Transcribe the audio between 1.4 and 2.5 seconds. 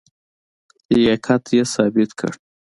یې ثابت کړ.